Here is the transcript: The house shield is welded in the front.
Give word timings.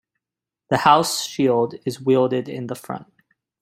The 0.71 0.77
house 0.77 1.23
shield 1.27 1.75
is 1.85 2.01
welded 2.01 2.49
in 2.49 2.65
the 2.65 2.73
front. 2.73 3.13